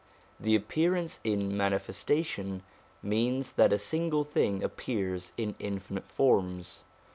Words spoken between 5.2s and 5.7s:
in